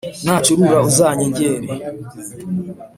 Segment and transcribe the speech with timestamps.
[0.23, 1.67] nacurura uzanyegere